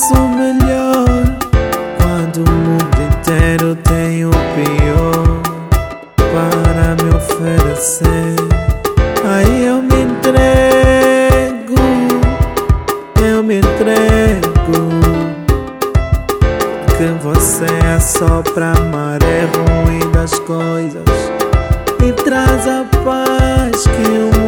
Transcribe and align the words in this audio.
oferece 0.00 0.14
o 0.14 0.28
melhor. 0.28 1.04
Quando 1.98 2.38
o 2.38 2.52
mundo 2.52 3.02
inteiro 3.12 3.76
tem 3.76 4.24
o 4.24 4.30
pior 4.30 5.42
para 6.32 6.96
me 7.02 7.14
oferecer. 7.14 8.36
Aí 9.24 9.66
eu 9.66 9.82
me 9.82 10.02
entrego, 10.02 11.74
eu 13.22 13.42
me 13.42 13.58
entrego. 13.58 14.40
Que 16.96 17.06
você 17.22 17.66
é 17.86 18.00
só 18.00 18.42
pra 18.54 18.72
maré 18.92 19.48
ruim 19.54 20.10
das 20.12 20.38
coisas 20.40 21.04
e 22.06 22.12
traz 22.12 22.66
a 22.66 22.84
paz 23.04 23.84
que 23.84 24.36
o 24.36 24.39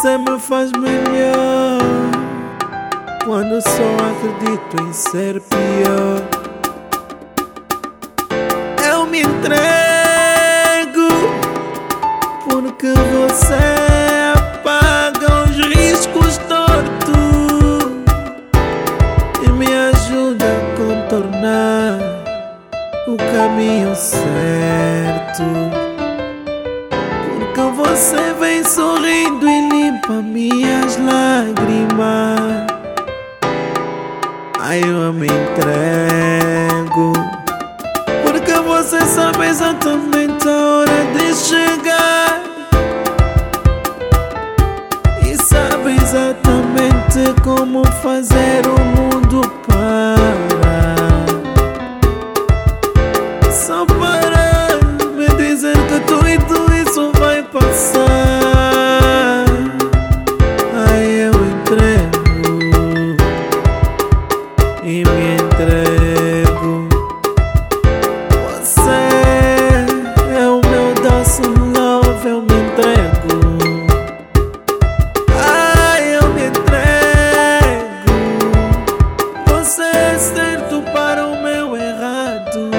Você 0.00 0.16
me 0.16 0.38
faz 0.38 0.70
melhor 0.70 1.80
quando 3.24 3.60
só 3.60 3.96
acredito 4.12 4.80
em 4.80 4.92
ser 4.92 5.40
pior. 5.40 6.22
Eu 8.88 9.06
me 9.06 9.22
entrego 9.22 9.48
porque 12.48 12.92
você 12.92 13.58
apaga 14.36 15.42
os 15.42 15.56
riscos 15.74 16.38
tortos 16.46 17.90
e 19.44 19.50
me 19.50 19.66
ajuda 19.66 20.44
a 20.46 20.76
contornar 20.76 21.98
o 23.08 23.16
caminho 23.16 23.96
certo. 23.96 25.42
Porque 27.34 27.62
você 27.74 28.32
vem 28.38 28.62
sorrindo 28.62 29.57
e 30.08 30.12
limpa 30.12 30.22
minhas 30.22 30.96
lágrimas. 30.96 32.66
Aí 34.60 34.80
eu 34.80 35.12
me 35.12 35.26
entrego. 35.26 37.12
Porque 38.22 38.52
você 38.52 39.00
sabe 39.02 39.46
exatamente 39.46 40.48
a 40.48 40.66
hora 40.66 41.04
de 41.14 41.34
chegar. 41.34 42.42
E 45.22 45.36
sabe 45.36 45.96
exatamente 46.02 47.40
como 47.42 47.84
fazer 48.02 48.66
o 48.66 48.78
mundo 48.78 49.40
parar. 49.66 50.57
Certo 80.34 80.82
para 80.92 81.26
o 81.26 81.42
meu 81.42 81.76
errado. 81.76 82.70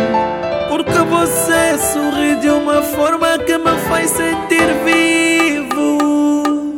Porque 0.67 0.99
você 0.99 1.77
sorri 1.77 2.35
de 2.35 2.49
uma 2.49 2.81
forma 2.81 3.37
que 3.39 3.57
me 3.57 3.77
faz 3.87 4.09
sentir 4.11 4.67
vivo. 4.85 6.75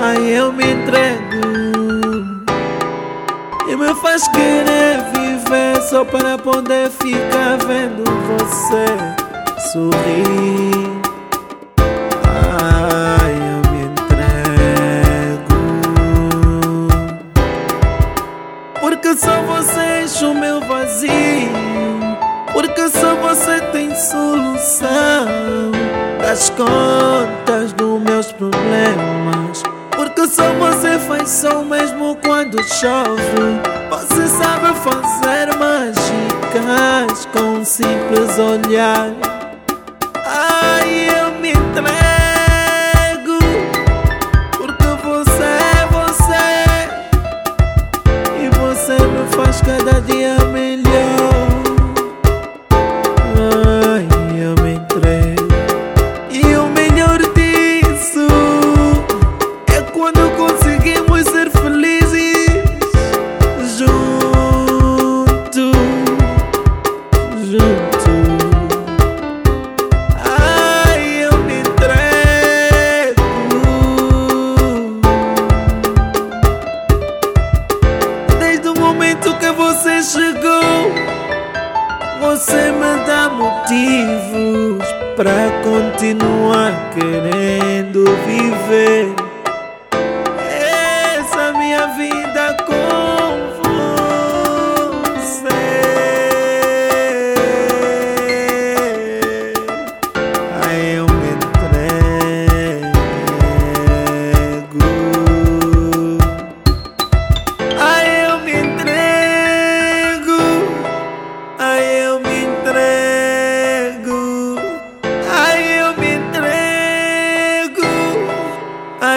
Ai, 0.00 0.38
eu 0.38 0.52
me 0.52 0.64
entrego. 0.72 1.40
E 3.68 3.76
me 3.76 3.94
faz 4.02 4.26
querer 4.28 4.98
viver 5.12 5.82
só 5.88 6.04
para 6.04 6.36
poder 6.38 6.90
ficar 6.90 7.56
vendo 7.66 8.04
você 8.04 8.86
sorrir. 9.72 10.79
Enche 19.76 20.24
o 20.24 20.34
meu 20.34 20.60
vazio. 20.60 21.10
Porque 22.52 22.88
só 22.88 23.14
você 23.16 23.60
tem 23.72 23.94
solução 23.94 24.88
das 26.20 26.50
contas 26.50 27.72
dos 27.74 28.00
meus 28.02 28.32
problemas. 28.32 29.62
Porque 29.96 30.26
só 30.26 30.52
você 30.54 30.98
faz 30.98 31.28
som 31.28 31.64
mesmo 31.64 32.16
quando 32.24 32.62
chove. 32.64 33.60
Você 33.90 34.26
sabe 34.26 34.74
fazer 34.80 35.56
mágicas 35.58 37.26
com 37.32 37.58
um 37.58 37.64
simples 37.64 38.38
olhar. 38.38 39.10
Ai, 40.26 41.08
eu 41.08 41.19
me 49.62 49.80
faz 50.00 50.00
cada 50.00 50.59
você 82.40 82.72
me 82.72 83.04
dá 83.04 83.28
motivos 83.28 84.88
para 85.14 85.60
continuar 85.62 86.90
querendo 86.94 88.06
viver 88.24 89.19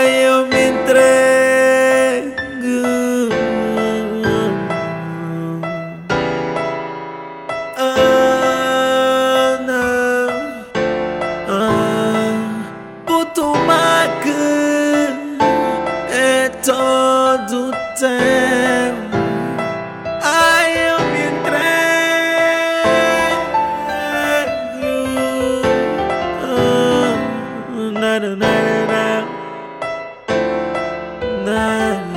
eu 0.04 0.48
me 0.48 0.70
entrego. 0.70 1.04
Não. 9.66 10.30
Ah, 11.48 12.64
o 13.10 13.26
tomate 13.26 14.30
é 16.12 16.50
todo 16.62 17.72
teu. 17.98 18.43
Ah, 31.56 32.13